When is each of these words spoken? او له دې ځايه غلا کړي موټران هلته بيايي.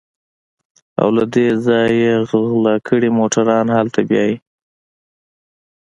او 1.01 1.07
له 1.17 1.23
دې 1.33 1.47
ځايه 1.65 2.15
غلا 2.49 2.75
کړي 2.87 3.09
موټران 3.17 3.65
هلته 3.77 3.99
بيايي. 4.09 4.35